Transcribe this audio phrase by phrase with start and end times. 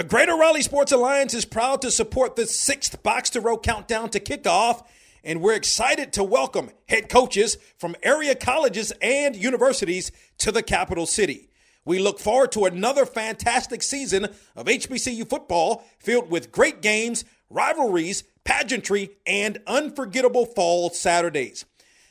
[0.00, 4.08] The Greater Raleigh Sports Alliance is proud to support the sixth Box to Row countdown
[4.08, 4.82] to kickoff,
[5.22, 11.04] and we're excited to welcome head coaches from area colleges and universities to the capital
[11.04, 11.50] city.
[11.84, 18.24] We look forward to another fantastic season of HBCU football filled with great games, rivalries,
[18.42, 21.66] pageantry, and unforgettable fall Saturdays.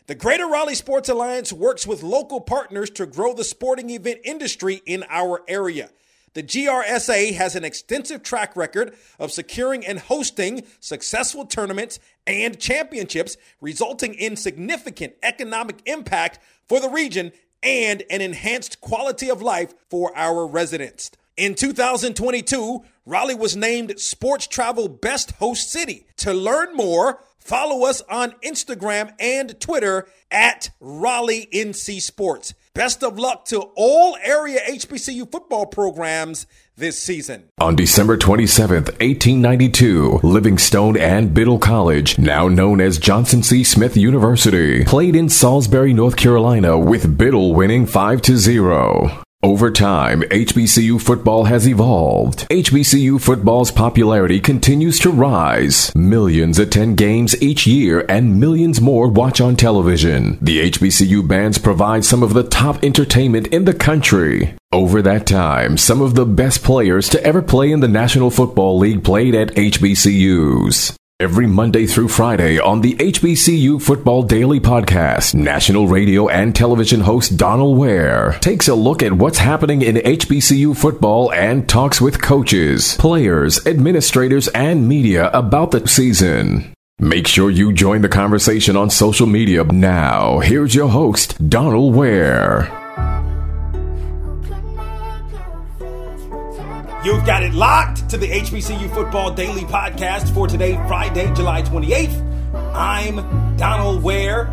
[0.06, 4.84] The Greater Raleigh Sports Alliance works with local partners to grow the sporting event industry
[4.86, 5.90] in our area.
[6.34, 13.38] The GRSA has an extensive track record of securing and hosting successful tournaments and championships,
[13.62, 17.32] resulting in significant economic impact for the region
[17.64, 21.12] and an enhanced quality of life for our residents.
[21.36, 26.06] In 2022, Raleigh was named Sports Travel Best Host City.
[26.18, 32.54] To learn more, follow us on Instagram and Twitter at Raleigh NC Sports.
[32.76, 36.46] Best of luck to all area HBCU football programs
[36.78, 37.50] this season.
[37.60, 43.64] On December 27th, 1892, Livingstone and Biddle College, now known as Johnson C.
[43.64, 49.24] Smith University, played in Salisbury, North Carolina with Biddle winning 5 to 0.
[49.42, 52.46] Over time, HBCU football has evolved.
[52.50, 55.96] HBCU football's popularity continues to rise.
[55.96, 60.40] Millions attend games each year and millions more watch on television.
[60.42, 64.56] The HBCU bands provide some of the top entertainment in the country.
[64.74, 68.78] Over that time, some of the best players to ever play in the National Football
[68.78, 70.99] League played at HBCUs.
[71.22, 77.36] Every Monday through Friday on the HBCU Football Daily Podcast, national radio and television host
[77.36, 82.96] Donal Ware takes a look at what's happening in HBCU football and talks with coaches,
[82.96, 86.74] players, administrators, and media about the season.
[87.00, 90.40] Make sure you join the conversation on social media now.
[90.40, 92.72] Here's your host, Donal Ware.
[97.02, 102.76] You've got it locked to the HBCU Football Daily Podcast for today, Friday, July 28th.
[102.76, 104.52] I'm Donal Ware.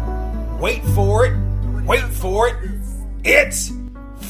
[0.60, 1.36] Wait for it.
[1.84, 2.54] Wait for it.
[3.24, 3.72] It's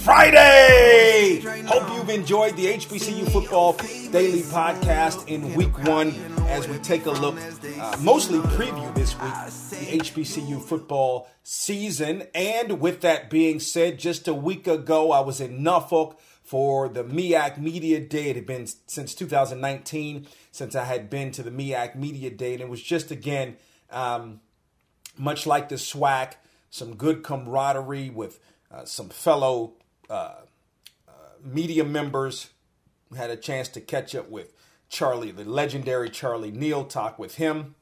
[0.02, 1.42] Friday.
[1.66, 6.14] Hope you've enjoyed the HBCU Football Daily Podcast in week one
[6.48, 9.34] as we take a look, uh, mostly preview this week,
[9.78, 12.22] the HBCU football season.
[12.34, 17.02] And with that being said, just a week ago, I was in Norfolk for the
[17.02, 18.30] MEAC Media Day.
[18.30, 22.62] It had been since 2019 since I had been to the MEAC Media Day, and
[22.62, 23.56] it was just again,
[23.90, 24.40] um,
[25.18, 26.34] much like the SWAC,
[26.70, 28.38] some good camaraderie with
[28.70, 29.74] uh, some fellow
[30.08, 30.36] uh,
[31.08, 31.12] uh,
[31.42, 32.50] media members.
[33.10, 34.52] We had a chance to catch up with
[34.88, 37.74] Charlie, the legendary Charlie Neal, talk with him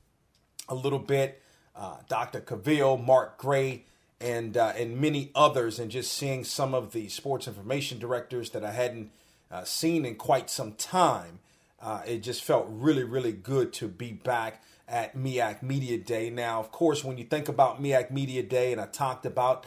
[0.69, 1.43] a little bit.
[1.77, 2.41] Uh, Dr.
[2.41, 3.85] Cavill, Mark Gray,
[4.25, 8.65] and uh, and many others, and just seeing some of the sports information directors that
[8.65, 9.11] I hadn't
[9.51, 11.41] uh, seen in quite some time,
[11.81, 16.31] uh, it just felt really really good to be back at MEAC Media Day.
[16.31, 19.67] Now, of course, when you think about MEAC Media Day, and I talked about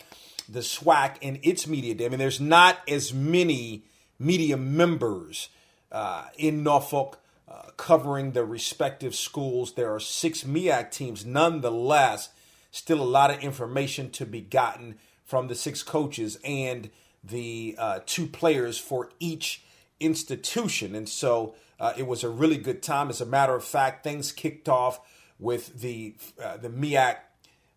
[0.49, 3.83] the SWAC and its media day, I mean, there's not as many
[4.17, 5.49] media members
[5.91, 7.19] uh, in Norfolk.
[7.49, 9.75] Uh, covering the respective schools.
[9.75, 11.25] There are six MEAC teams.
[11.25, 12.27] Nonetheless,
[12.71, 16.89] still a lot of information to be gotten from the six coaches and
[17.23, 19.63] the uh, two players for each
[19.99, 20.95] institution.
[20.95, 23.09] And so uh, it was a really good time.
[23.09, 24.99] As a matter of fact, things kicked off
[25.39, 27.17] with the uh, the MEAC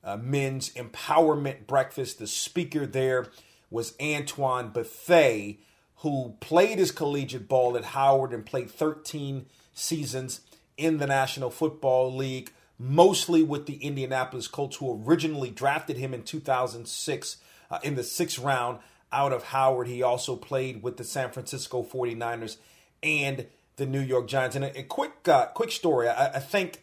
[0.03, 2.19] uh, men's empowerment breakfast.
[2.19, 3.27] The speaker there
[3.71, 5.57] was Antoine Bethea,
[5.97, 10.41] who played his collegiate ball at Howard and played 13 seasons
[10.77, 16.23] in the National Football League mostly with the Indianapolis Colts, who originally drafted him in
[16.23, 17.37] 2006
[17.71, 18.79] uh, in the sixth round
[19.13, 19.87] out of Howard.
[19.87, 22.57] He also played with the San Francisco 49ers
[23.03, 23.47] and
[23.77, 24.57] the New York Giants.
[24.57, 26.09] And a, a quick, uh, quick story.
[26.09, 26.83] I, I think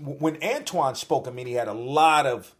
[0.00, 2.52] when Antoine spoke, I mean, he had a lot of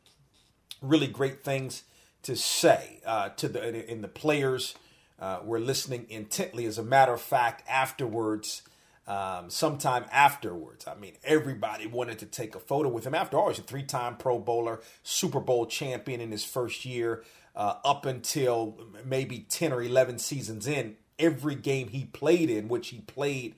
[0.80, 1.82] really great things
[2.22, 4.74] to say uh, to the in the players
[5.18, 6.66] uh, were listening intently.
[6.66, 8.62] As a matter of fact, afterwards,
[9.06, 10.86] um, sometime afterwards.
[10.86, 13.15] I mean, everybody wanted to take a photo with him.
[13.15, 17.22] After all, he's a three time Pro Bowler, Super Bowl champion in his first year,
[17.54, 20.97] uh, up until maybe 10 or 11 seasons in.
[21.19, 23.54] Every game he played in, which he played,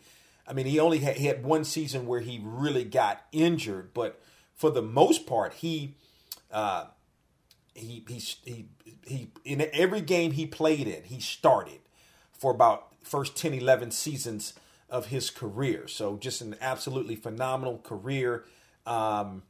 [0.46, 4.20] I mean, he only had, he had one season where he really got injured, but
[4.54, 5.94] for the most part, he.
[6.50, 6.86] Uh,
[7.74, 8.66] he, he, he,
[9.06, 11.78] he, in every game he played in, he started
[12.32, 14.54] for about first 10, 11 seasons
[14.90, 15.86] of his career.
[15.88, 18.44] So just an absolutely phenomenal career.
[18.86, 19.42] Um,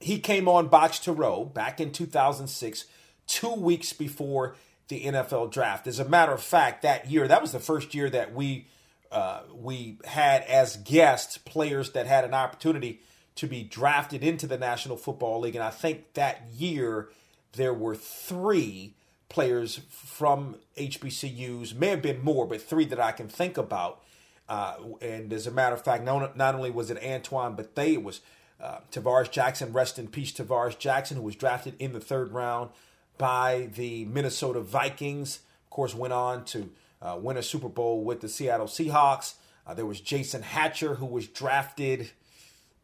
[0.00, 2.84] he came on Box to Row back in 2006,
[3.26, 4.56] two weeks before
[4.88, 5.86] the NFL draft.
[5.86, 8.66] As a matter of fact, that year, that was the first year that we
[9.10, 13.00] uh, we had as guests players that had an opportunity
[13.36, 15.54] to be drafted into the National Football League.
[15.54, 17.10] And I think that year
[17.52, 18.94] there were three
[19.28, 24.02] players from HBCUs, may have been more, but three that I can think about.
[24.48, 28.02] Uh, and as a matter of fact, not, not only was it Antoine Bethea, it
[28.02, 28.20] was
[28.60, 32.70] uh, Tarvaris Jackson, rest in peace, Tarvaris Jackson, who was drafted in the third round
[33.18, 35.40] by the Minnesota Vikings.
[35.64, 36.70] Of course, went on to
[37.02, 39.34] uh, win a Super Bowl with the Seattle Seahawks.
[39.66, 42.10] Uh, there was Jason Hatcher, who was drafted,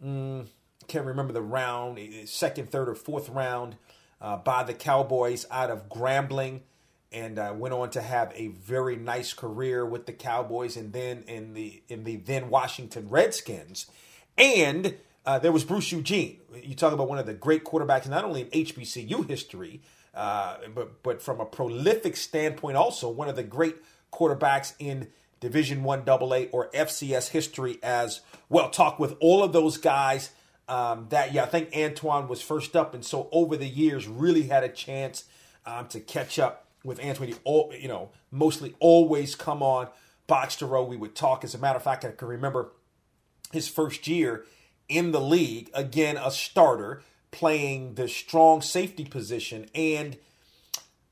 [0.04, 0.46] mm,
[0.88, 3.76] can't remember the round, second, third, or fourth round
[4.20, 6.60] uh, by the Cowboys out of Grambling
[7.12, 11.24] and uh, went on to have a very nice career with the Cowboys and then
[11.26, 13.86] in the in the then Washington Redskins.
[14.36, 16.40] And uh, there was Bruce Eugene.
[16.62, 19.82] You talk about one of the great quarterbacks, not only in HBCU history,
[20.14, 23.76] uh, but but from a prolific standpoint, also one of the great
[24.12, 25.08] quarterbacks in
[25.40, 28.70] Division One AA or FCS history as well.
[28.70, 30.30] Talk with all of those guys.
[30.68, 34.44] Um, that yeah, I think Antoine was first up, and so over the years, really
[34.44, 35.24] had a chance
[35.66, 37.34] um, to catch up with Antoine.
[37.46, 39.88] You know, mostly always come on
[40.26, 40.84] box to row.
[40.84, 41.44] We would talk.
[41.44, 42.72] As a matter of fact, I can remember
[43.52, 44.44] his first year
[44.88, 50.18] in the league, again a starter playing the strong safety position, and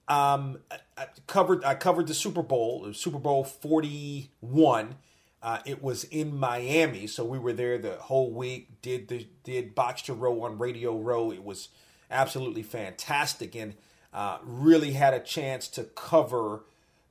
[0.09, 0.59] um,
[0.99, 4.97] I covered I covered the Super Bowl, Super Bowl forty one.
[5.43, 8.83] Uh, it was in Miami, so we were there the whole week.
[8.83, 11.33] Did the did box to row on Radio Row.
[11.33, 11.71] It was
[12.11, 13.75] absolutely fantastic, and
[14.13, 16.65] uh, really had a chance to cover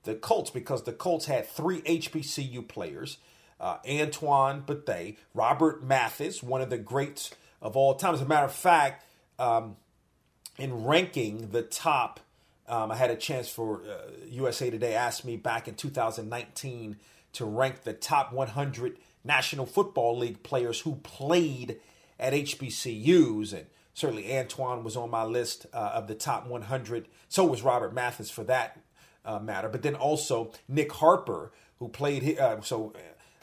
[0.04, 3.18] the Colts because the Colts had three HBCU players
[3.60, 7.32] uh, Antoine Bethea, Robert Mathis, one of the greats
[7.62, 8.14] of all time.
[8.14, 9.06] As a matter of fact,
[9.38, 9.76] um,
[10.58, 12.20] in ranking the top,
[12.68, 16.98] um, I had a chance for uh, USA Today asked me back in 2019
[17.34, 21.78] to rank the top 100 National Football League players who played
[22.20, 23.54] at HBCUs.
[23.54, 23.66] And
[24.00, 27.08] certainly Antoine was on my list uh, of the top 100.
[27.28, 28.80] So was Robert Mathis for that
[29.26, 29.68] uh, matter.
[29.68, 32.40] But then also Nick Harper, who played.
[32.40, 32.94] Uh, so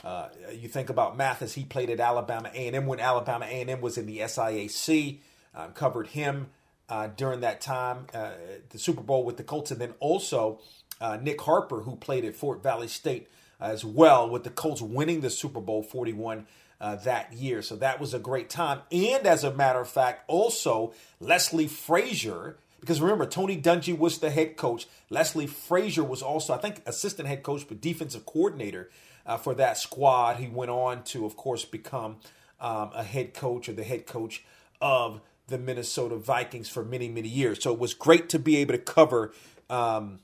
[0.03, 4.07] uh, you think about Mathis; he played at Alabama A&M when Alabama A&M was in
[4.07, 5.19] the SIAC.
[5.55, 6.49] Um, covered him
[6.89, 8.33] uh, during that time, uh,
[8.71, 10.61] the Super Bowl with the Colts, and then also
[11.01, 15.23] uh, Nick Harper, who played at Fort Valley State as well, with the Colts winning
[15.23, 16.47] the Super Bowl 41
[16.81, 17.63] uh, that year.
[17.63, 18.81] So that was a great time.
[18.93, 22.59] And as a matter of fact, also Leslie Frazier.
[22.81, 24.87] Because remember, Tony Dungy was the head coach.
[25.11, 28.91] Leslie Frazier was also, I think, assistant head coach, but defensive coordinator
[29.25, 30.37] uh, for that squad.
[30.37, 32.17] He went on to, of course, become
[32.61, 34.45] um, a head coach or the head coach
[34.81, 37.63] of the Minnesota Vikings for many, many years.
[37.63, 39.33] So it was great to be able to cover
[39.71, 40.21] um,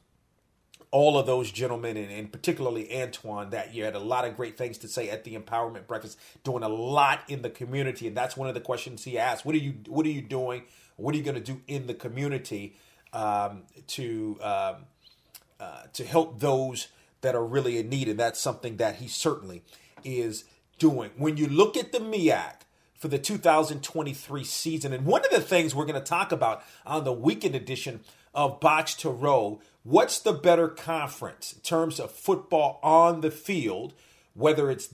[0.92, 3.86] all of those gentlemen, and, and, particularly Antoine that year.
[3.86, 7.20] Had a lot of great things to say at the Empowerment Breakfast, doing a lot
[7.28, 9.44] in the community, and that's one of the questions he asked.
[9.44, 10.62] What are you What are you doing?
[10.96, 12.76] What are you going to do in the community
[13.12, 14.76] um, to um,
[15.58, 16.88] uh, to help those
[17.22, 19.62] that are really in need, and that's something that he certainly
[20.04, 20.44] is
[20.78, 21.10] doing.
[21.16, 22.54] When you look at the MEAC,
[23.02, 27.02] for the 2023 season, and one of the things we're going to talk about on
[27.02, 27.98] the weekend edition
[28.34, 33.94] of Box to Row, what's the better conference in terms of football on the field,
[34.34, 34.88] whether it's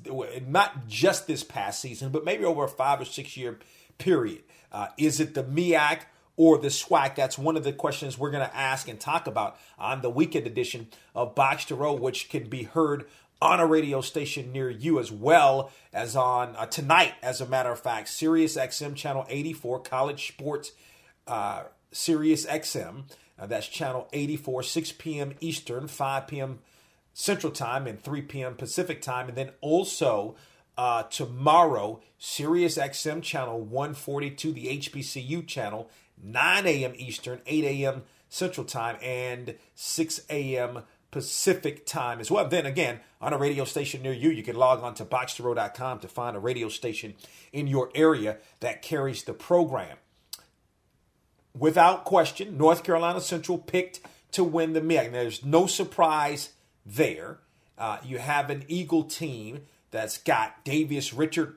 [0.46, 3.58] not just this past season, but maybe over a five or six year
[3.98, 4.42] period?
[4.72, 6.00] Uh, is it the MEAC?
[6.40, 7.16] or the SWAC?
[7.16, 10.46] That's one of the questions we're going to ask and talk about on the weekend
[10.46, 13.06] edition of Box to Row, which can be heard
[13.40, 17.70] on a radio station near you as well as on uh, tonight, as a matter
[17.70, 20.72] of fact, Sirius XM channel 84, College Sports
[21.26, 23.04] uh, Sirius XM.
[23.38, 25.34] Uh, that's channel 84, 6 p.m.
[25.40, 26.58] Eastern, 5 p.m.
[27.12, 28.54] Central Time, and 3 p.m.
[28.54, 29.28] Pacific Time.
[29.28, 30.36] And then also
[30.76, 35.90] uh, tomorrow, Sirius XM channel 142, the HBCU channel,
[36.22, 36.92] 9 a.m.
[36.96, 38.02] Eastern, 8 a.m.
[38.28, 40.82] Central Time, and 6 a.m.
[41.10, 42.46] Pacific Time as well.
[42.46, 46.08] Then again, on a radio station near you, you can log on to boxtorow.com to
[46.08, 47.14] find a radio station
[47.52, 49.96] in your area that carries the program.
[51.56, 54.00] Without question, North Carolina Central picked
[54.32, 55.12] to win the MEAC.
[55.12, 56.50] There's no surprise
[56.84, 57.38] there.
[57.76, 61.56] Uh, you have an Eagle team that's got Davius Richard,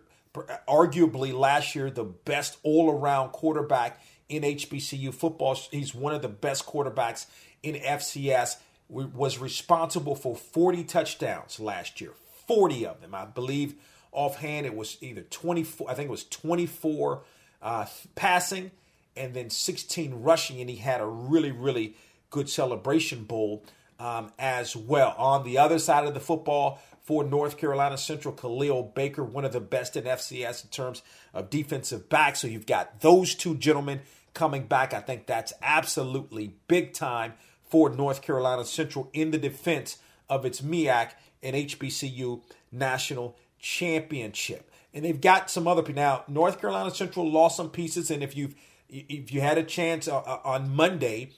[0.68, 5.56] arguably last year the best all around quarterback in HBCU football.
[5.72, 7.26] He's one of the best quarterbacks
[7.64, 8.58] in FCS.
[8.90, 12.12] Was responsible for 40 touchdowns last year,
[12.48, 13.16] 40 of them.
[13.16, 13.76] I believe
[14.12, 17.22] offhand it was either 24, I think it was 24
[17.62, 18.72] uh, passing
[19.16, 21.96] and then 16 rushing, and he had a really, really
[22.30, 23.64] good celebration bowl
[24.00, 25.14] um, as well.
[25.18, 29.54] On the other side of the football, for North Carolina Central, Khalil Baker, one of
[29.54, 31.02] the best in FCS in terms
[31.34, 32.36] of defensive back.
[32.36, 34.02] So you've got those two gentlemen
[34.34, 34.94] coming back.
[34.94, 39.98] I think that's absolutely big time for North Carolina Central in the defense
[40.30, 42.42] of its MEAC and HBCU
[42.72, 44.70] national championship.
[44.94, 46.02] And they've got some other people.
[46.02, 48.56] Now, North Carolina Central lost some pieces, and if you've
[48.92, 51.32] if you had a chance uh, uh, on Monday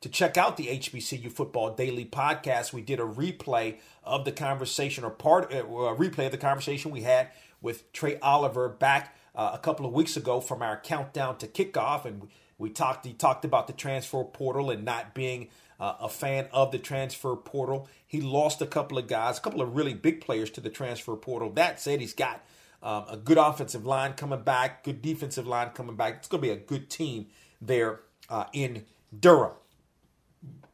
[0.00, 5.04] to check out the HBCU Football Daily podcast, we did a replay of the conversation,
[5.04, 7.28] or part uh, a replay of the conversation we had
[7.60, 12.28] with Trei Oliver back a couple of weeks ago from our countdown to kickoff, and
[12.58, 13.06] we talked.
[13.06, 15.48] He talked about the transfer portal and not being
[15.78, 17.88] a fan of the transfer portal.
[18.06, 21.16] He lost a couple of guys, a couple of really big players to the transfer
[21.16, 21.50] portal.
[21.50, 22.44] That said, he's got
[22.82, 26.16] um, a good offensive line coming back, good defensive line coming back.
[26.16, 27.26] It's going to be a good team
[27.60, 28.84] there uh, in
[29.18, 29.52] Durham.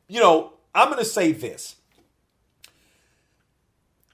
[0.09, 1.77] You know, I'm going to say this.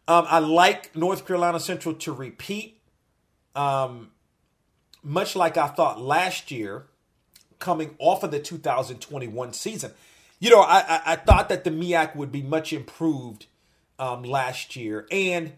[0.09, 2.81] Um, I like North Carolina Central to repeat,
[3.55, 4.11] um,
[5.03, 6.87] much like I thought last year,
[7.59, 9.93] coming off of the 2021 season
[10.43, 13.47] you know, I, I, I thought that the MEAC would be much improved
[14.01, 15.53] um, last year, and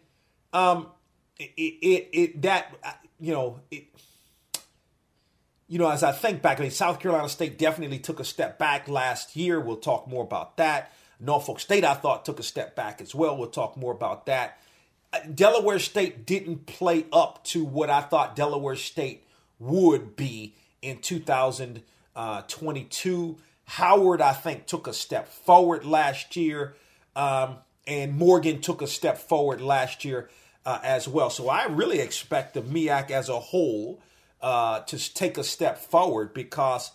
[0.52, 0.88] um,
[1.38, 2.74] it, it, it that
[3.20, 3.84] you know it,
[5.66, 8.58] you know, as I think back, I mean, South Carolina State definitely took a step
[8.58, 9.58] back last year.
[9.58, 10.92] We'll talk more about that.
[11.18, 13.36] Norfolk State, I thought, took a step back as well.
[13.36, 14.60] We'll talk more about that.
[15.12, 19.26] Uh, Delaware State didn't play up to what I thought Delaware State
[19.58, 23.36] would be in 2022.
[23.64, 26.74] Howard, I think, took a step forward last year,
[27.16, 30.28] um, and Morgan took a step forward last year
[30.66, 31.30] uh, as well.
[31.30, 34.00] So I really expect the MEAC as a whole
[34.40, 36.90] uh, to take a step forward because,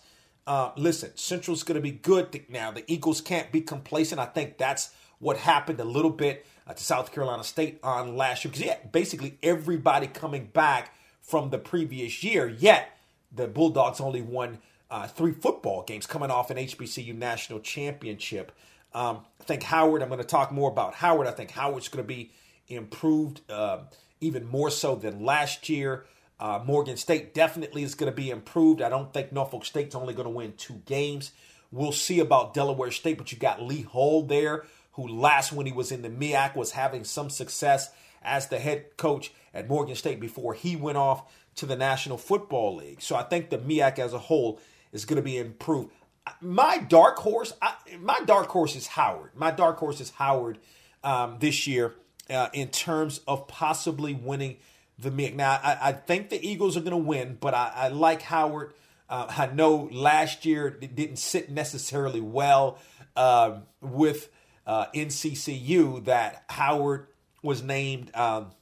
[0.46, 2.70] uh, listen, Central's going to be good now.
[2.70, 4.20] The Eagles can't be complacent.
[4.20, 8.44] I think that's what happened a little bit uh, to South Carolina State on last
[8.44, 12.96] year because, yeah, basically everybody coming back from the previous year, yet
[13.32, 14.58] the Bulldogs only won
[14.90, 18.52] uh, three football games coming off an HBCU national championship.
[18.92, 21.28] Um, I think Howard, I'm going to talk more about Howard.
[21.28, 22.32] I think Howard's going to be
[22.70, 23.80] improved uh,
[24.20, 26.06] even more so than last year.
[26.38, 28.80] Uh, Morgan State definitely is going to be improved.
[28.80, 31.32] I don't think Norfolk State's only going to win two games.
[31.70, 35.72] We'll see about Delaware State, but you got Lee Hull there, who last when he
[35.72, 37.90] was in the MEAC was having some success
[38.22, 42.76] as the head coach at Morgan State before he went off to the National Football
[42.76, 43.02] League.
[43.02, 44.60] So I think the MEAC as a whole
[44.92, 45.92] is going to be improved.
[46.40, 49.32] My dark horse, I, my dark horse is Howard.
[49.34, 50.58] My dark horse is Howard
[51.02, 51.94] um, this year
[52.30, 54.56] uh, in terms of possibly winning
[54.98, 55.34] the MEAC.
[55.34, 58.74] Now, I, I think the Eagles are going to win, but I, I like Howard.
[59.08, 62.78] Uh, I know last year it didn't sit necessarily well
[63.16, 64.30] uh, with
[64.66, 67.08] NCCU that Howard
[67.42, 68.52] was named um,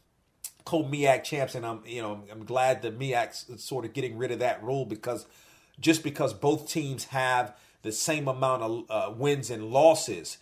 [0.64, 4.38] co-MEAC champs, and I'm you know I'm glad the MEAC's sort of getting rid of
[4.40, 5.26] that rule because
[5.80, 10.38] just because both teams have the same amount of uh, wins and losses,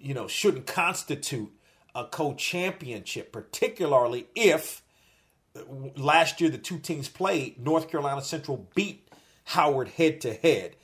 [0.00, 1.50] you know, shouldn't constitute
[1.98, 4.82] a co-championship, particularly if
[5.96, 9.08] last year the two teams played, North Carolina Central beat
[9.44, 10.76] Howard head to head.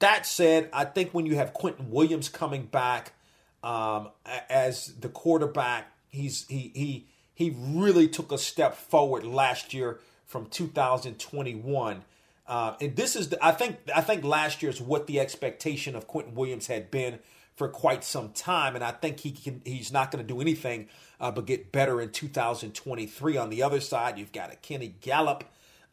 [0.00, 3.14] That said, I think when you have Quinton Williams coming back
[3.62, 4.10] um,
[4.50, 10.46] as the quarterback, he's he he he really took a step forward last year from
[10.46, 12.04] 2021.
[12.46, 15.94] Uh, and this is, the, I think, I think last year is what the expectation
[15.94, 17.20] of Quinton Williams had been
[17.60, 19.60] for quite some time, and I think he can.
[19.66, 20.88] He's not going to do anything
[21.20, 23.36] uh, but get better in 2023.
[23.36, 25.44] On the other side, you've got a Kenny Gallop,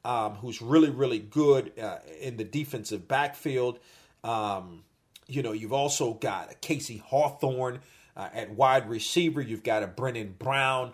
[0.05, 3.79] um, who's really, really good uh, in the defensive backfield.
[4.23, 4.85] Um,
[5.27, 7.81] you know, you've also got a Kasey Hawthorne
[8.15, 9.41] uh, at wide receiver.
[9.41, 10.93] You've got a Brennan Brown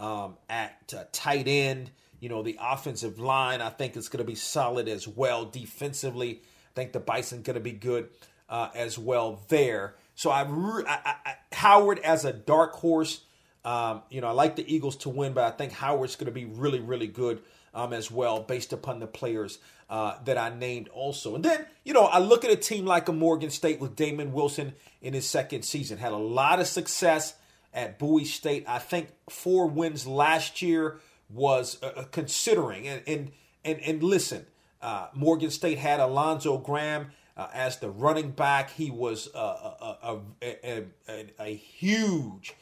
[0.00, 1.90] um, at uh, tight end.
[2.20, 5.44] You know, the offensive line, I think, is going to be solid as well.
[5.44, 8.08] Defensively, I think the Bison going to be good
[8.48, 9.96] uh, as well there.
[10.16, 13.20] So I, I, I, Howard as a dark horse.
[13.64, 16.32] Um, you know, I like the Eagles to win, but I think Howard's going to
[16.32, 17.42] be really, really good
[17.74, 19.58] um, as well, based upon the players
[19.90, 21.34] uh, that I named also.
[21.34, 24.32] And then, you know, I look at a team like a Morgan State with Damon
[24.32, 25.98] Wilson in his second season.
[25.98, 27.34] Had a lot of success
[27.74, 28.64] at Bowie State.
[28.66, 32.88] I think four wins last year was uh, uh, considering.
[32.88, 33.32] And, and,
[33.64, 34.46] and, and listen,
[34.80, 38.70] uh, Morgan State had Alonzo Graham uh, as the running back.
[38.70, 42.54] He was a, a, a, a, a huge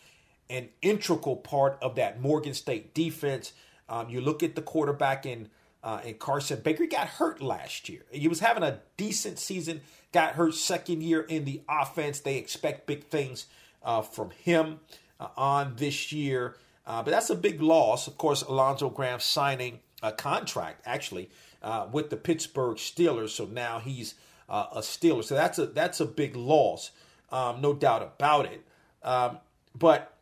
[0.50, 3.52] and integral part of that Morgan State defense.
[3.88, 5.48] Um, you look at the quarterback in
[5.82, 6.84] uh, Carson Baker.
[6.84, 8.02] He got hurt last year.
[8.10, 9.82] He was having a decent season.
[10.12, 12.20] Got hurt second year in the offense.
[12.20, 13.46] They expect big things
[13.82, 14.80] uh, from him
[15.20, 16.56] uh, on this year.
[16.86, 18.06] Uh, but that's a big loss.
[18.06, 21.30] Of course, Alonzo Graham signing a contract actually
[21.62, 24.14] uh, with the Pittsburgh Steelers, so now he's
[24.48, 25.24] uh, a Steeler.
[25.24, 26.90] So that's a that's a big loss,
[27.30, 28.64] um, no doubt about it.
[29.02, 29.38] Um,
[29.74, 30.16] but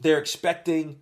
[0.00, 1.00] they're expecting,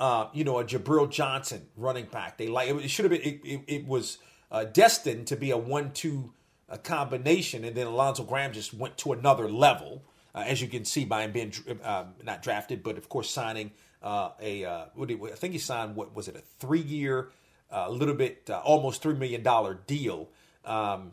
[0.00, 2.38] uh, you know, a Jabril Johnson running back.
[2.38, 3.22] They like it should have been.
[3.22, 4.18] It, it, it was
[4.50, 6.32] uh, destined to be a one-two
[6.68, 10.84] uh, combination, and then Alonzo Graham just went to another level, uh, as you can
[10.84, 13.72] see by him being uh, not drafted, but of course signing
[14.02, 14.88] uh, a.
[14.94, 17.30] What did, I think he signed what was it a three-year,
[17.70, 20.28] a little bit almost three million dollar deal
[20.64, 21.12] um,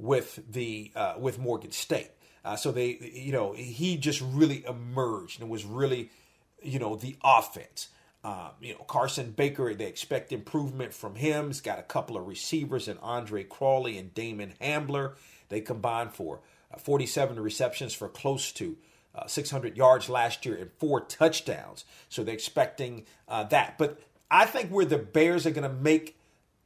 [0.00, 2.10] with the uh, with Morgan State.
[2.56, 6.10] so they, you know, he just really emerged and was really
[6.62, 7.88] you know, the offense.
[8.22, 11.46] Um, you know, Carson Baker, they expect improvement from him.
[11.46, 15.14] He's got a couple of receivers and Andre Crawley and Damon Hamler.
[15.48, 16.40] They combined for
[16.72, 18.76] uh, 47 receptions for close to
[19.14, 21.84] uh, 600 yards last year and four touchdowns.
[22.08, 23.78] So they're expecting uh, that.
[23.78, 26.16] But I think where the Bears are going to make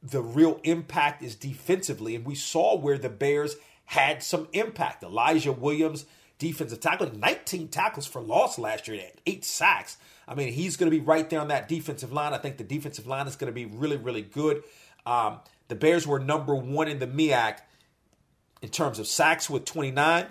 [0.09, 2.15] the real impact is defensively.
[2.15, 5.03] And we saw where the Bears had some impact.
[5.03, 6.05] Elijah Williams
[6.37, 9.97] defensive tackle, 19 tackles for loss last year, eight sacks.
[10.27, 12.33] I mean, he's going to be right there on that defensive line.
[12.33, 14.63] I think the defensive line is going to be really, really good.
[15.05, 17.59] Um, the Bears were number one in the MEAC
[18.61, 20.25] in terms of sacks with 29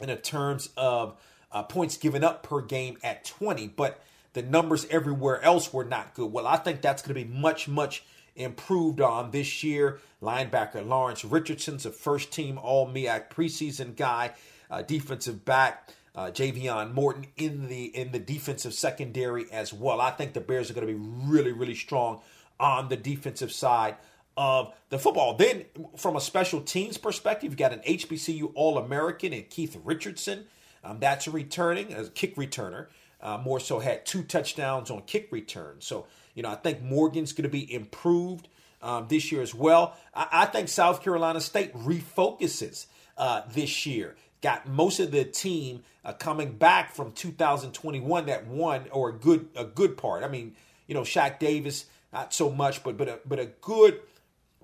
[0.00, 1.20] and in terms of
[1.52, 6.14] uh, points given up per game at 20, but the numbers everywhere else were not
[6.14, 6.32] good.
[6.32, 8.04] Well, I think that's going to be much, much
[8.36, 10.00] improved on this year.
[10.22, 14.32] Linebacker Lawrence Richardson's a first team All MEAC preseason guy
[14.70, 15.90] uh, defensive back.
[16.16, 20.00] Uh, Javion Morton in the in the defensive secondary as well.
[20.00, 20.98] I think the Bears are going to be
[21.28, 22.20] really really strong
[22.60, 23.96] on the defensive side
[24.36, 25.34] of the football.
[25.34, 25.64] Then,
[25.96, 30.44] from a special teams perspective, you've got an HBCU All American and Keith Richardson.
[30.84, 32.86] Um, that's returning as a kick returner.
[33.20, 35.76] Uh, more so had two touchdowns on kick return.
[35.78, 38.48] So you know I think Morgan's going to be improved
[38.82, 39.96] um, this year as well.
[40.14, 45.82] I, I, think South Carolina State refocuses uh, this year got most of the team
[46.04, 50.22] uh, coming back from 2021 that won or a good a good part.
[50.22, 50.54] I mean,
[50.86, 54.00] you know, Shaq Davis not so much, but but a, but a good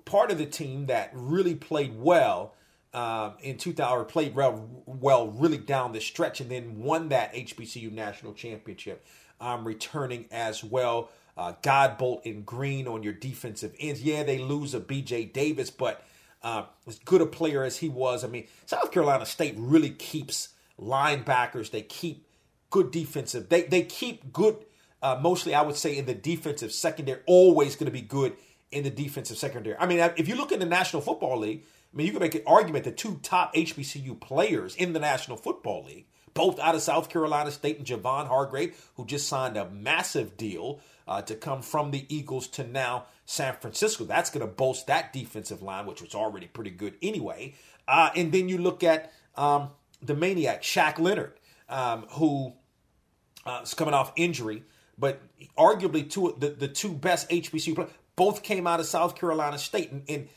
[0.05, 2.53] part of the team that really played well
[2.93, 7.33] um, in 2000 or played well, well really down the stretch and then won that
[7.33, 9.05] HBCU national championship.
[9.39, 11.09] Um, returning as well.
[11.37, 14.03] Uh, Godbolt and Green on your defensive ends.
[14.03, 16.05] Yeah, they lose a BJ Davis, but
[16.43, 20.49] uh, as good a player as he was, I mean, South Carolina State really keeps
[20.79, 21.71] linebackers.
[21.71, 22.27] They keep
[22.69, 23.49] good defensive.
[23.49, 24.57] They they keep good.
[25.03, 28.33] Uh, mostly, I would say in the defensive secondary, always going to be good
[28.71, 29.75] in the defensive secondary.
[29.77, 31.63] I mean, if you look in the National Football League,
[31.93, 35.37] I mean, you can make an argument the two top HBCU players in the National
[35.37, 39.69] Football League, both out of South Carolina State and Javon Hargrave, who just signed a
[39.69, 44.05] massive deal uh, to come from the Eagles to now San Francisco.
[44.05, 47.55] That's going to boast that defensive line, which was already pretty good anyway.
[47.87, 49.69] Uh, and then you look at um,
[50.01, 51.33] the maniac, Shaq Leonard,
[51.69, 52.53] um, who
[53.45, 54.63] uh, is coming off injury,
[54.97, 55.21] but
[55.57, 59.91] arguably two the, the two best HBCU players, both came out of South Carolina State.
[59.91, 60.29] And, and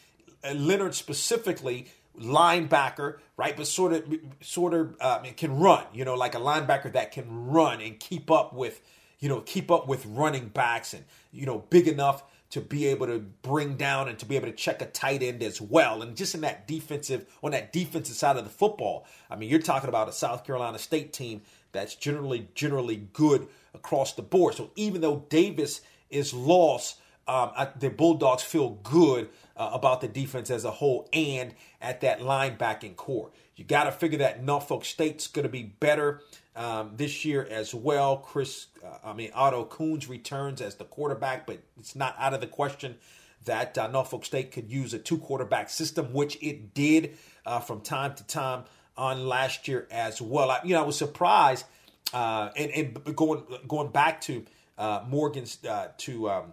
[0.43, 1.89] uh, Leonard specifically,
[2.21, 3.57] linebacker, right?
[3.57, 7.47] But sort of, sort of uh, can run, you know, like a linebacker that can
[7.49, 8.81] run and keep up with,
[9.19, 13.07] you know, keep up with running backs and, you know, big enough to be able
[13.07, 16.03] to bring down and to be able to check a tight end as well.
[16.03, 19.59] And just in that defensive, on that defensive side of the football, I mean, you're
[19.59, 24.55] talking about a South Carolina State team that's generally generally good across the board.
[24.55, 30.09] So even though Davis is lost, um, I, the Bulldogs feel good uh, about the
[30.09, 33.31] defense as a whole and at that linebacking core.
[33.57, 36.21] You got to figure that Norfolk State's going to be better
[36.57, 38.19] um, this year as well.
[38.19, 42.41] Chris, uh, I mean, Otto Kuhns returns as the quarterback, but it's not out of
[42.41, 42.97] the question
[43.45, 47.81] that uh, Norfolk State could use a two quarterback system, which it did uh, from
[47.81, 48.65] time to time
[48.97, 50.51] on last year as well.
[50.51, 51.65] I, you know, I was surprised,
[52.13, 54.45] uh, and, and, going going back to
[54.77, 55.59] uh, Morgan's
[55.99, 56.31] to.
[56.31, 56.53] Um,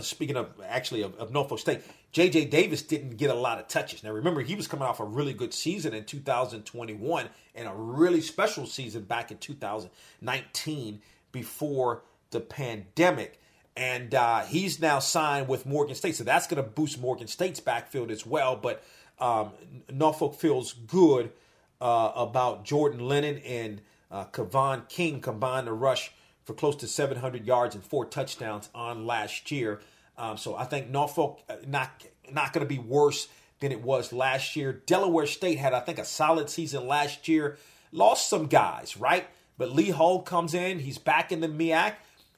[0.00, 2.46] speaking of actually of, of Norfolk State, J.J.
[2.46, 4.02] Davis didn't get a lot of touches.
[4.02, 8.20] Now, remember, he was coming off a really good season in 2021 and a really
[8.20, 11.00] special season back in 2019
[11.32, 13.40] before the pandemic.
[13.76, 16.14] And uh, he's now signed with Morgan State.
[16.14, 18.54] So that's going to boost Morgan State's backfield as well.
[18.54, 18.84] But
[19.18, 19.50] um,
[19.92, 21.32] Norfolk feels good
[21.80, 26.12] uh, about Jordan Lennon and uh, Kavon King combined to rush
[26.44, 29.80] for close to 700 yards and four touchdowns on last year.
[30.16, 33.28] Um, so I think Norfolk uh, not not going to be worse
[33.60, 34.72] than it was last year.
[34.72, 37.58] Delaware State had I think a solid season last year.
[37.92, 39.26] Lost some guys, right?
[39.56, 40.80] But Lee Hull comes in.
[40.80, 41.94] He's back in the MEAC.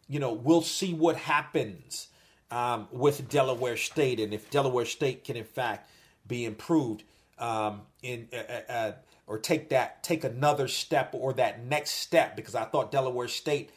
[0.09, 2.09] You know, we'll see what happens
[2.51, 5.91] um, with Delaware State and if Delaware State can, in fact,
[6.27, 7.03] be improved
[7.39, 8.93] um, in uh, uh, uh
[9.27, 13.71] or take that take another step or that next step because I thought Delaware State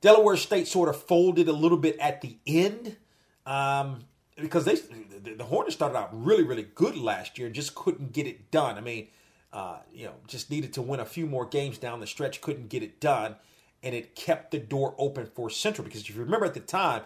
[0.00, 2.96] Delaware State sort of folded a little bit at the end
[3.44, 4.04] um,
[4.36, 8.26] because they the Hornets started out really really good last year and just couldn't get
[8.26, 8.76] it done.
[8.76, 9.08] I mean,
[9.52, 12.68] uh, you know, just needed to win a few more games down the stretch, couldn't
[12.68, 13.36] get it done,
[13.82, 17.02] and it kept the door open for Central because if you remember at the time,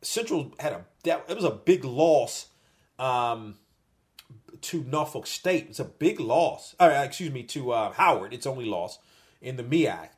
[0.00, 2.48] Central had a that it was a big loss.
[2.98, 3.56] Um,
[4.62, 5.66] to Norfolk State.
[5.68, 6.74] It's a big loss.
[6.80, 8.32] Uh, excuse me, to uh, Howard.
[8.32, 8.98] It's only loss
[9.40, 10.08] in the MEAC.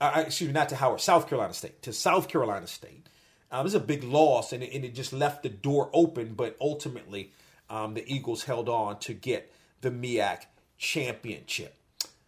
[0.00, 1.82] Uh, uh, excuse me, not to Howard, South Carolina State.
[1.82, 3.08] To South Carolina State.
[3.50, 6.34] Um, it's a big loss, and it, and it, just left the door open.
[6.34, 7.32] But ultimately,
[7.70, 10.42] um, the Eagles held on to get the MEAC
[10.78, 11.74] championship.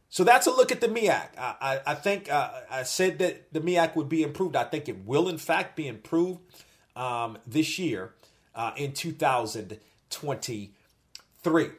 [0.09, 1.29] So that's a look at the MEAC.
[1.37, 4.57] I, I, I think uh, I said that the MEAC would be improved.
[4.57, 6.40] I think it will, in fact, be improved
[6.94, 8.14] um, this year
[8.55, 11.70] uh, in 2023.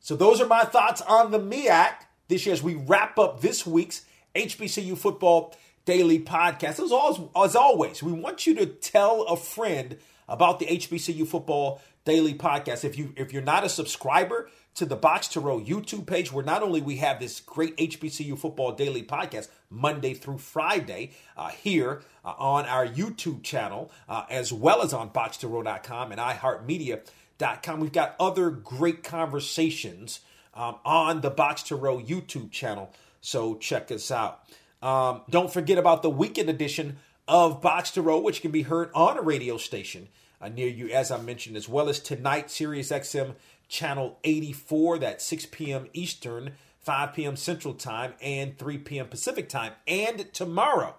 [0.00, 1.92] So those are my thoughts on the MEAC
[2.28, 6.82] this year as we wrap up this week's HBCU Football Daily Podcast.
[6.82, 11.80] As always, as always, we want you to tell a friend about the HBCU Football
[12.04, 12.84] Daily Podcast.
[12.84, 16.44] If you if you're not a subscriber to the Box to Row YouTube page, where
[16.44, 22.02] not only we have this great HBCU Football Daily Podcast Monday through Friday uh, here
[22.24, 27.00] uh, on our YouTube channel, uh, as well as on BoxToRow.com and iHeartMedia
[27.62, 27.80] com.
[27.80, 30.20] We've got other great conversations
[30.54, 34.42] um, on the Box to Row YouTube channel, so check us out.
[34.82, 36.96] Um, don't forget about the weekend edition
[37.28, 40.08] of Box to Row, which can be heard on a radio station
[40.40, 43.34] uh, near you, as I mentioned, as well as tonight, Sirius XM
[43.68, 45.88] channel 84, that's 6 p.m.
[45.92, 47.36] Eastern, 5 p.m.
[47.36, 49.06] Central Time, and 3 p.m.
[49.06, 49.72] Pacific Time.
[49.86, 50.96] And tomorrow,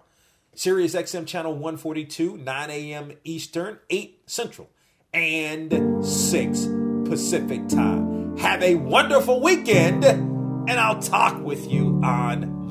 [0.54, 3.12] Sirius XM channel 142, 9 a.m.
[3.24, 4.70] Eastern, 8 Central
[5.12, 6.66] and 6
[7.04, 8.36] Pacific time.
[8.38, 10.04] Have a wonderful weekend,
[10.68, 12.61] and I'll talk with you on